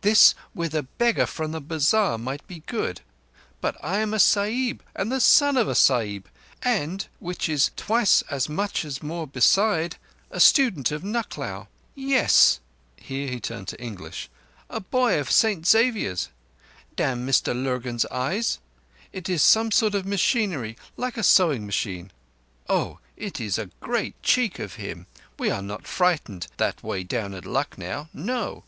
[0.00, 3.02] "This with a beggar from the bazar might be good,
[3.60, 6.30] but—I am a Sahib and the son of a Sahib
[6.62, 9.96] and, which is twice as much more beside,
[10.30, 11.68] a student of Nucklao.
[11.94, 12.58] Yess"
[12.96, 14.30] (here he turned to English),
[14.70, 16.30] "a boy of St Xavier's.
[16.96, 22.10] Damn Mr Lurgan's eyes!—It is some sort of machinery like a sewing machine.
[22.66, 28.64] Oh, it is a great cheek of him—we are not frightened that way at Lucknow—No!"